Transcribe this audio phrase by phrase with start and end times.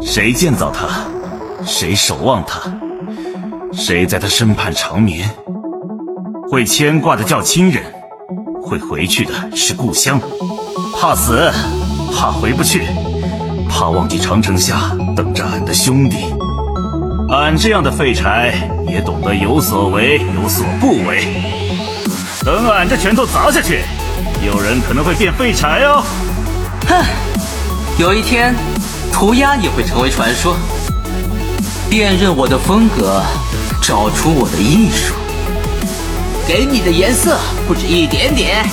[0.00, 0.88] 谁建造它，
[1.66, 2.60] 谁守望它，
[3.72, 5.28] 谁在他身畔长眠，
[6.50, 7.82] 会牵挂的叫亲人，
[8.62, 10.20] 会回去的是故乡。
[10.94, 11.50] 怕死，
[12.14, 12.86] 怕回不去，
[13.68, 16.32] 怕忘记长城下等着俺的兄弟。
[17.30, 18.54] 俺这样的废柴
[18.86, 21.26] 也懂得有所为，有所不为。
[22.44, 23.80] 等俺这拳头砸下去，
[24.46, 26.02] 有人可能会变废柴哦。
[26.88, 27.04] 哼，
[27.98, 28.54] 有一天，
[29.12, 30.56] 涂鸦也会成为传说。
[31.90, 33.22] 辨认我的风格，
[33.82, 35.14] 找出我的艺术。
[36.46, 38.64] 给你的颜色不止一点点，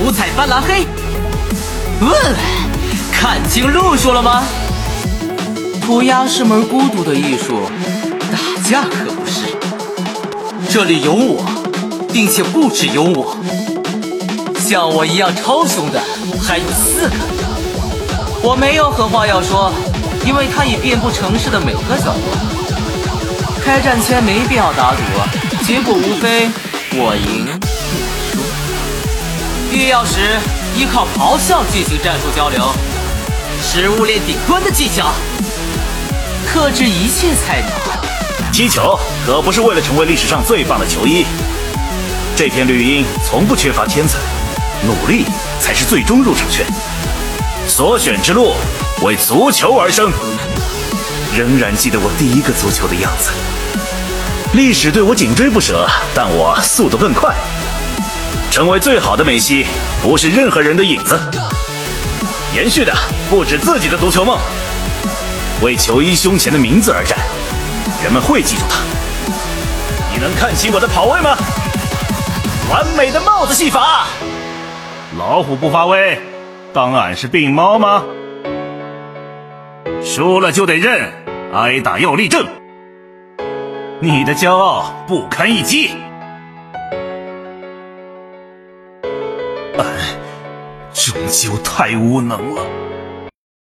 [0.00, 0.86] 五彩斑斓黑。
[2.00, 2.12] 问，
[3.12, 4.42] 看清路数了吗？
[5.84, 7.62] 涂鸦是门孤独的艺术，
[8.30, 9.56] 打架可不是。
[10.68, 11.44] 这里有我，
[12.12, 13.36] 并且不只有我。
[14.58, 16.00] 像我一样超凶的
[16.42, 17.41] 还有四个。
[18.44, 19.72] 我没有狠话要说，
[20.26, 22.36] 因为它已遍布城市的每个角落。
[23.64, 25.02] 开战前没必要打赌，
[25.64, 26.50] 结果无非
[26.90, 27.52] 我赢你
[28.32, 28.42] 输。
[29.70, 30.40] 必要时
[30.76, 32.68] 依靠咆哮进行战术交流，
[33.62, 35.12] 食物链顶端的技巧，
[36.44, 37.70] 克制一切菜鸟。
[38.52, 41.24] 踢球可不是为了成为历史上最棒的球衣。
[42.34, 44.18] 这片绿茵从不缺乏天才，
[44.84, 45.26] 努力
[45.60, 46.66] 才是最终入场券。
[47.66, 48.54] 所选之路
[49.02, 50.10] 为足球而生。
[51.34, 53.30] 仍然记得我第一个足球的样子。
[54.52, 57.34] 历史对我紧追不舍，但我速度更快。
[58.50, 59.66] 成为最好的梅西，
[60.02, 61.18] 不是任何人的影子。
[62.54, 62.92] 延续的
[63.30, 64.38] 不止自己的足球梦，
[65.62, 67.18] 为球衣胸前的名字而战，
[68.04, 68.80] 人们会记住他。
[70.12, 71.34] 你能看清我的跑位吗？
[72.70, 74.06] 完美的帽子戏法。
[75.18, 76.20] 老虎不发威，
[76.72, 78.04] 当俺是病猫吗？
[80.02, 81.12] 输了就得认，
[81.52, 82.46] 挨打要立正。
[84.00, 85.90] 你的骄傲不堪一击。
[89.76, 89.86] 俺
[90.92, 92.62] 终究太无能了。